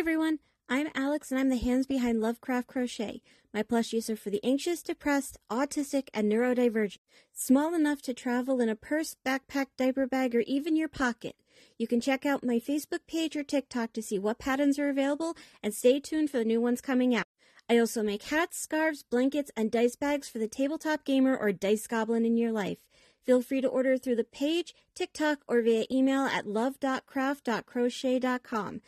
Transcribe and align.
everyone, 0.00 0.38
I'm 0.66 0.88
Alex 0.94 1.30
and 1.30 1.38
I'm 1.38 1.50
the 1.50 1.58
hands 1.58 1.86
behind 1.86 2.22
Lovecraft 2.22 2.68
Crochet. 2.68 3.20
My 3.52 3.62
plushies 3.62 4.08
are 4.08 4.16
for 4.16 4.30
the 4.30 4.42
anxious, 4.42 4.82
depressed, 4.82 5.36
autistic, 5.50 6.08
and 6.14 6.32
neurodivergent. 6.32 7.00
Small 7.34 7.74
enough 7.74 8.00
to 8.02 8.14
travel 8.14 8.62
in 8.62 8.70
a 8.70 8.74
purse, 8.74 9.16
backpack, 9.26 9.66
diaper 9.76 10.06
bag, 10.06 10.34
or 10.34 10.40
even 10.46 10.74
your 10.74 10.88
pocket. 10.88 11.36
You 11.76 11.86
can 11.86 12.00
check 12.00 12.24
out 12.24 12.42
my 12.42 12.58
Facebook 12.58 13.00
page 13.06 13.36
or 13.36 13.42
TikTok 13.42 13.92
to 13.92 14.00
see 14.00 14.18
what 14.18 14.38
patterns 14.38 14.78
are 14.78 14.88
available 14.88 15.36
and 15.62 15.74
stay 15.74 16.00
tuned 16.00 16.30
for 16.30 16.38
the 16.38 16.46
new 16.46 16.62
ones 16.62 16.80
coming 16.80 17.14
out. 17.14 17.26
I 17.68 17.76
also 17.76 18.02
make 18.02 18.22
hats, 18.22 18.58
scarves, 18.58 19.02
blankets, 19.02 19.50
and 19.54 19.70
dice 19.70 19.96
bags 19.96 20.30
for 20.30 20.38
the 20.38 20.48
tabletop 20.48 21.04
gamer 21.04 21.36
or 21.36 21.52
dice 21.52 21.86
goblin 21.86 22.24
in 22.24 22.38
your 22.38 22.52
life. 22.52 22.78
Feel 23.26 23.42
free 23.42 23.60
to 23.60 23.68
order 23.68 23.98
through 23.98 24.16
the 24.16 24.24
page, 24.24 24.74
TikTok, 24.94 25.40
or 25.46 25.60
via 25.60 25.84
email 25.90 26.22
at 26.22 26.46
love.craft.crochet.com. 26.46 28.80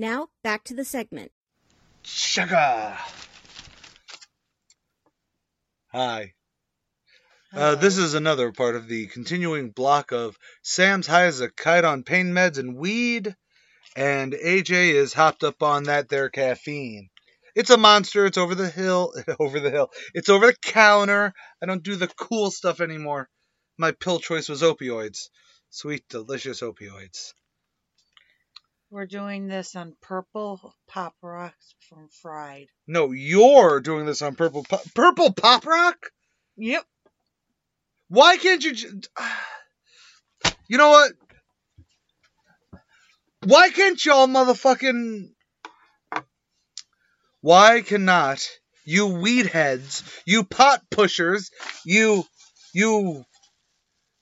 Now, 0.00 0.28
back 0.44 0.62
to 0.64 0.74
the 0.74 0.84
segment. 0.84 1.32
Sugar. 2.04 2.96
Hi. 5.90 6.34
Uh, 7.52 7.74
this 7.74 7.98
is 7.98 8.14
another 8.14 8.52
part 8.52 8.76
of 8.76 8.86
the 8.86 9.08
continuing 9.08 9.70
block 9.70 10.12
of 10.12 10.38
Sam's 10.62 11.08
high 11.08 11.24
as 11.24 11.40
a 11.40 11.50
kite 11.50 11.84
on 11.84 12.04
pain 12.04 12.26
meds 12.26 12.58
and 12.58 12.76
weed, 12.76 13.34
and 13.96 14.34
AJ 14.34 14.94
is 14.94 15.12
hopped 15.12 15.42
up 15.42 15.64
on 15.64 15.84
that 15.84 16.08
there 16.08 16.30
caffeine. 16.30 17.08
It's 17.56 17.70
a 17.70 17.76
monster. 17.76 18.24
It's 18.24 18.38
over 18.38 18.54
the 18.54 18.70
hill. 18.70 19.12
over 19.40 19.58
the 19.58 19.70
hill. 19.70 19.90
It's 20.14 20.28
over 20.28 20.46
the 20.46 20.56
counter. 20.62 21.32
I 21.60 21.66
don't 21.66 21.82
do 21.82 21.96
the 21.96 22.06
cool 22.06 22.52
stuff 22.52 22.80
anymore. 22.80 23.28
My 23.76 23.90
pill 23.90 24.20
choice 24.20 24.48
was 24.48 24.62
opioids. 24.62 25.28
Sweet, 25.70 26.04
delicious 26.08 26.60
opioids. 26.60 27.32
We're 28.90 29.06
doing 29.06 29.48
this 29.48 29.76
on 29.76 29.94
purple 30.00 30.74
pop 30.88 31.14
rocks 31.22 31.74
from 31.88 32.08
Fried. 32.22 32.68
No, 32.86 33.12
you're 33.12 33.80
doing 33.80 34.06
this 34.06 34.22
on 34.22 34.34
purple 34.34 34.64
pop, 34.64 34.82
purple 34.94 35.32
pop 35.32 35.66
rock. 35.66 36.10
Yep. 36.56 36.84
Why 38.08 38.38
can't 38.38 38.64
you? 38.64 38.72
j- 38.72 38.88
You 40.70 40.76
know 40.76 40.90
what? 40.90 41.12
Why 43.44 43.70
can't 43.70 44.04
y'all 44.04 44.26
motherfucking? 44.26 45.30
Why 47.40 47.82
cannot 47.82 48.46
you 48.84 49.06
weed 49.06 49.46
heads, 49.46 50.02
you 50.26 50.44
pot 50.44 50.82
pushers, 50.90 51.50
you, 51.84 52.24
you, 52.72 53.24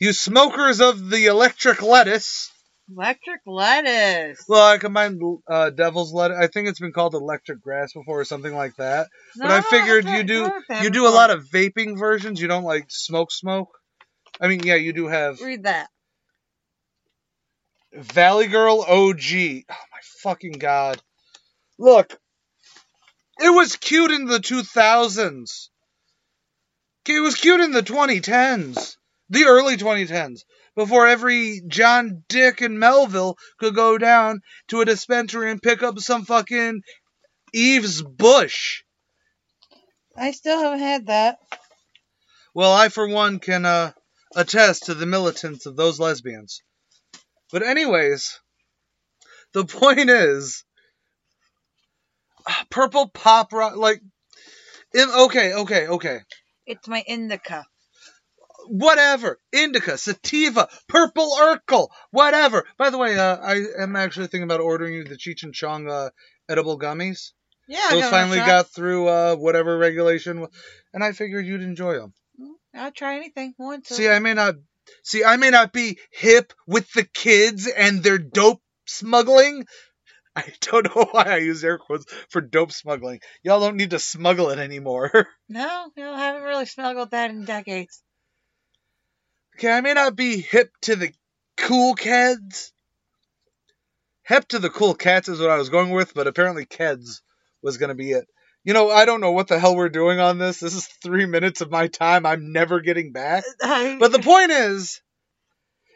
you 0.00 0.12
smokers 0.12 0.80
of 0.80 1.10
the 1.10 1.26
electric 1.26 1.80
lettuce? 1.80 2.50
Electric 2.90 3.40
lettuce. 3.44 4.44
Well, 4.48 4.66
I 4.66 4.78
combined 4.78 5.20
uh, 5.46 5.70
devil's 5.70 6.12
lettuce. 6.12 6.38
I 6.40 6.46
think 6.46 6.68
it's 6.68 6.80
been 6.80 6.92
called 6.92 7.14
electric 7.14 7.60
grass 7.60 7.92
before 7.92 8.20
or 8.20 8.24
something 8.24 8.54
like 8.54 8.76
that. 8.76 9.08
but 9.36 9.50
I 9.50 9.60
figured 9.60 10.06
you 10.06 10.22
do 10.22 10.50
you 10.82 10.90
do 10.90 11.06
a 11.06 11.10
lot 11.10 11.30
of 11.30 11.44
vaping 11.44 11.98
versions. 11.98 12.40
You 12.40 12.48
don't 12.48 12.64
like 12.64 12.86
smoke 12.88 13.30
smoke. 13.30 13.68
I 14.40 14.48
mean, 14.48 14.60
yeah, 14.60 14.76
you 14.76 14.92
do 14.92 15.06
have 15.08 15.40
Read 15.40 15.64
that. 15.64 15.88
Valley 17.92 18.46
Girl 18.46 18.84
OG. 18.86 19.32
Oh 19.70 19.84
my 19.92 20.00
fucking 20.22 20.52
god! 20.52 21.00
Look, 21.78 22.18
it 23.40 23.50
was 23.50 23.76
cute 23.76 24.10
in 24.10 24.24
the 24.24 24.38
2000s. 24.38 25.68
It 27.06 27.20
was 27.20 27.36
cute 27.36 27.60
in 27.60 27.72
the 27.72 27.82
2010s, 27.82 28.97
the 29.30 29.44
early 29.44 29.76
2010s, 29.76 30.44
before 30.74 31.06
every 31.06 31.60
John, 31.66 32.24
Dick, 32.28 32.60
and 32.60 32.78
Melville 32.78 33.36
could 33.58 33.74
go 33.74 33.98
down 33.98 34.40
to 34.68 34.80
a 34.80 34.84
dispensary 34.84 35.50
and 35.50 35.62
pick 35.62 35.82
up 35.82 35.98
some 35.98 36.24
fucking 36.24 36.82
Eve's 37.52 38.02
Bush. 38.02 38.82
I 40.16 40.32
still 40.32 40.60
haven't 40.60 40.80
had 40.80 41.06
that. 41.06 41.38
Well, 42.54 42.72
I 42.72 42.88
for 42.88 43.08
one 43.08 43.38
can 43.38 43.64
uh, 43.64 43.92
attest 44.34 44.86
to 44.86 44.94
the 44.94 45.06
militance 45.06 45.66
of 45.66 45.76
those 45.76 46.00
lesbians. 46.00 46.62
But 47.52 47.62
anyways, 47.62 48.40
the 49.52 49.64
point 49.64 50.10
is, 50.10 50.64
purple 52.70 53.08
pop 53.08 53.52
rock, 53.52 53.76
like, 53.76 54.00
in, 54.94 55.08
okay, 55.08 55.54
okay, 55.54 55.86
okay, 55.86 56.20
It's 56.66 56.88
my 56.88 57.02
indica. 57.06 57.66
Whatever, 58.68 59.38
indica, 59.52 59.98
sativa, 59.98 60.68
purple 60.88 61.30
Urkel, 61.38 61.88
whatever. 62.10 62.64
By 62.76 62.90
the 62.90 62.98
way, 62.98 63.18
uh, 63.18 63.36
I 63.36 63.62
am 63.82 63.96
actually 63.96 64.28
thinking 64.28 64.44
about 64.44 64.60
ordering 64.60 64.94
you 64.94 65.04
the 65.04 65.16
Cheech 65.16 65.42
and 65.42 65.54
Chong 65.54 65.88
uh, 65.90 66.10
edible 66.48 66.78
gummies. 66.78 67.32
Yeah, 67.66 67.80
I 67.90 67.94
Those 67.94 68.02
got 68.02 68.10
finally 68.10 68.38
got 68.38 68.68
through 68.68 69.08
uh, 69.08 69.36
whatever 69.36 69.76
regulation, 69.76 70.46
and 70.94 71.04
I 71.04 71.12
figured 71.12 71.46
you'd 71.46 71.62
enjoy 71.62 71.98
them. 71.98 72.14
I'll 72.74 72.92
try 72.92 73.16
anything 73.16 73.54
once. 73.58 73.88
See, 73.88 74.08
I 74.08 74.18
may 74.20 74.34
not 74.34 74.54
see 75.02 75.24
I 75.24 75.36
may 75.36 75.50
not 75.50 75.72
be 75.72 75.98
hip 76.10 76.52
with 76.66 76.90
the 76.92 77.04
kids 77.04 77.66
and 77.66 78.02
their 78.02 78.18
dope 78.18 78.62
smuggling. 78.86 79.66
I 80.36 80.44
don't 80.60 80.94
know 80.94 81.08
why 81.10 81.24
I 81.24 81.36
use 81.38 81.64
air 81.64 81.78
quotes 81.78 82.06
for 82.30 82.40
dope 82.40 82.72
smuggling. 82.72 83.20
Y'all 83.42 83.60
don't 83.60 83.76
need 83.76 83.90
to 83.90 83.98
smuggle 83.98 84.50
it 84.50 84.58
anymore. 84.58 85.10
No, 85.50 85.90
no, 85.96 86.12
I 86.12 86.18
haven't 86.18 86.42
really 86.42 86.66
smuggled 86.66 87.12
that 87.12 87.30
in 87.30 87.46
decades. 87.46 88.02
Okay, 89.58 89.72
I 89.72 89.80
may 89.80 89.92
not 89.92 90.14
be 90.14 90.40
hip 90.40 90.70
to 90.82 90.94
the 90.94 91.12
cool 91.56 91.94
kids. 91.94 92.72
Hip 94.22 94.46
to 94.48 94.58
the 94.58 94.70
cool 94.70 94.94
cats 94.94 95.28
is 95.28 95.40
what 95.40 95.50
I 95.50 95.56
was 95.56 95.68
going 95.68 95.90
with, 95.90 96.14
but 96.14 96.26
apparently 96.26 96.64
kids 96.64 97.22
was 97.62 97.76
gonna 97.76 97.94
be 97.94 98.12
it. 98.12 98.28
You 98.62 98.74
know, 98.74 98.90
I 98.90 99.04
don't 99.04 99.20
know 99.20 99.32
what 99.32 99.48
the 99.48 99.58
hell 99.58 99.74
we're 99.74 99.88
doing 99.88 100.20
on 100.20 100.38
this. 100.38 100.60
This 100.60 100.74
is 100.74 100.86
three 100.86 101.26
minutes 101.26 101.60
of 101.60 101.70
my 101.70 101.88
time 101.88 102.24
I'm 102.26 102.52
never 102.52 102.80
getting 102.80 103.12
back. 103.12 103.44
But 103.98 104.12
the 104.12 104.20
point 104.20 104.50
is, 104.50 105.00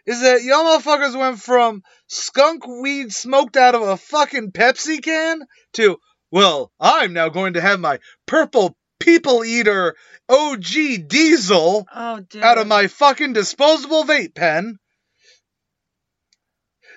is 0.06 0.22
that 0.22 0.42
y'all 0.42 0.64
motherfuckers 0.64 1.18
went 1.18 1.38
from 1.40 1.82
skunk 2.08 2.66
weed 2.66 3.12
smoked 3.12 3.56
out 3.56 3.74
of 3.74 3.82
a 3.82 3.96
fucking 3.96 4.52
Pepsi 4.52 5.02
can 5.02 5.42
to, 5.74 5.98
well, 6.30 6.72
I'm 6.80 7.12
now 7.12 7.28
going 7.28 7.54
to 7.54 7.60
have 7.60 7.78
my 7.78 7.98
purple 8.26 8.76
people 9.02 9.44
eater 9.44 9.94
OG 10.28 11.08
diesel 11.08 11.86
oh, 11.94 12.20
out 12.40 12.58
of 12.58 12.66
my 12.66 12.86
fucking 12.86 13.32
disposable 13.32 14.04
vape 14.04 14.34
pen 14.34 14.78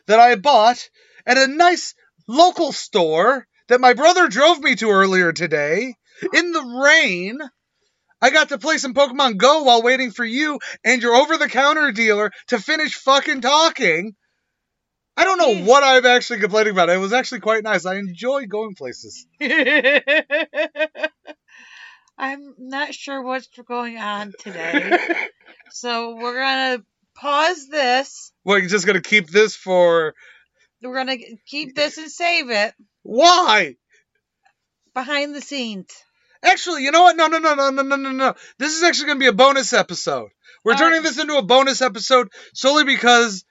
that 0.08 0.20
I 0.20 0.36
bought 0.36 0.90
at 1.26 1.38
a 1.38 1.48
nice 1.48 1.96
local 2.28 2.72
store 2.72 3.48
that 3.68 3.82
my 3.82 3.94
brother 3.94 4.28
drove 4.28 4.60
me 4.60 4.76
to 4.76 4.92
earlier 4.92 5.34
today 5.34 5.96
in 6.34 6.52
the 6.52 6.82
rain. 6.84 7.40
I 8.22 8.30
got 8.30 8.50
to 8.50 8.58
play 8.58 8.78
some 8.78 8.94
Pokemon 8.94 9.38
Go 9.38 9.64
while 9.64 9.82
waiting 9.82 10.12
for 10.12 10.24
you 10.24 10.60
and 10.84 11.02
your 11.02 11.16
over 11.16 11.38
the 11.38 11.50
counter 11.50 11.92
dealer 11.92 12.32
to 12.48 12.60
finish 12.60 12.96
fucking 12.96 13.42
talking. 13.42 14.16
I 15.18 15.24
don't 15.24 15.38
know 15.38 15.64
what 15.66 15.84
I'm 15.84 16.06
actually 16.06 16.40
complaining 16.40 16.74
about. 16.74 16.90
It 16.90 16.98
was 16.98 17.14
actually 17.14 17.40
quite 17.40 17.64
nice. 17.64 17.86
I 17.86 17.96
enjoy 17.96 18.48
going 18.48 18.76
places. 18.76 19.26
I'm 22.18 22.54
not 22.58 22.94
sure 22.94 23.22
what's 23.22 23.48
going 23.48 23.98
on 23.98 24.34
today. 24.40 24.98
so 25.72 26.16
we're 26.16 26.40
gonna 26.40 26.84
pause 27.16 27.68
this. 27.68 28.32
We're 28.44 28.62
just 28.62 28.86
gonna 28.86 29.02
keep 29.02 29.30
this 29.30 29.56
for 29.56 30.14
We're 30.82 30.96
gonna 30.96 31.18
keep 31.46 31.76
this 31.76 31.98
and 31.98 32.10
save 32.10 32.50
it 32.50 32.74
why? 33.04 33.76
behind 34.94 35.36
the 35.36 35.42
scenes. 35.42 35.90
Actually, 36.44 36.84
you 36.84 36.92
know 36.92 37.04
what? 37.04 37.16
No, 37.18 37.28
no, 37.28 37.40
no, 37.40 37.54
no, 37.56 37.70
no, 37.70 37.82
no, 37.84 37.96
no, 37.96 38.12
no. 38.12 38.34
This 38.60 38.76
is 38.78 38.84
actually 38.84 39.08
going 39.08 39.18
to 39.18 39.24
be 39.24 39.28
a 39.28 39.34
bonus 39.34 39.74
episode. 39.74 40.30
We're 40.64 40.74
All 40.74 40.78
turning 40.78 41.02
right. 41.02 41.04
this 41.04 41.20
into 41.20 41.38
a 41.38 41.42
bonus 41.42 41.82
episode 41.82 42.30
solely 42.54 42.84
because 42.84 43.46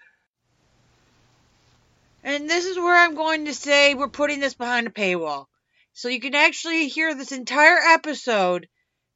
And 2.22 2.48
this 2.48 2.64
is 2.64 2.76
where 2.78 2.97
I'm 2.97 3.14
going 3.14 3.44
to 3.47 3.54
say 3.54 3.94
we're 3.94 4.08
putting 4.08 4.41
this 4.41 4.54
behind 4.54 4.86
a 4.86 4.91
paywall. 4.91 5.47
So 5.94 6.08
you 6.08 6.20
can 6.20 6.34
actually 6.34 6.88
hear 6.88 7.14
this 7.14 7.30
entire 7.30 7.78
episode 7.78 8.68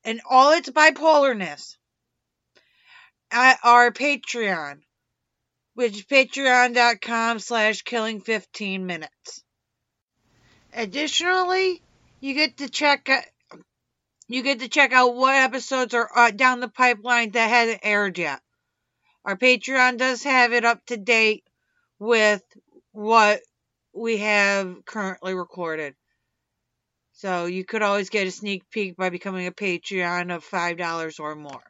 and 0.04 0.20
all 0.28 0.52
its 0.52 0.70
bipolarness 0.70 1.76
at 3.32 3.58
our 3.64 3.90
Patreon, 3.90 4.80
which 5.74 5.96
is 5.96 6.04
patreon.com 6.04 7.40
slash 7.40 7.82
killing 7.82 8.20
15 8.20 8.86
minutes. 8.86 9.42
Additionally, 10.72 11.82
you 12.20 12.34
get 12.34 12.58
to 12.58 12.68
check 12.68 13.08
out 13.08 13.24
you 14.28 14.42
get 14.42 14.60
to 14.60 14.68
check 14.68 14.92
out 14.92 15.16
what 15.16 15.34
episodes 15.34 15.94
are 15.94 16.08
uh, 16.14 16.30
down 16.30 16.60
the 16.60 16.68
pipeline 16.68 17.30
that 17.30 17.48
hasn't 17.48 17.80
aired 17.82 18.18
yet. 18.18 18.40
Our 19.24 19.36
Patreon 19.36 19.96
does 19.96 20.22
have 20.22 20.52
it 20.52 20.66
up 20.66 20.84
to 20.86 20.96
date 20.98 21.44
with 21.98 22.42
what 22.92 23.40
we 23.94 24.18
have 24.18 24.84
currently 24.84 25.34
recorded. 25.34 25.94
So 27.18 27.44
you 27.44 27.66
could 27.66 27.82
always 27.82 28.08
get 28.08 28.26
a 28.26 28.30
sneak 28.30 28.70
peek 28.70 28.96
by 28.96 29.10
becoming 29.10 29.46
a 29.46 29.52
Patreon 29.52 30.34
of 30.34 30.42
$5 30.42 31.20
or 31.20 31.34
more. 31.36 31.62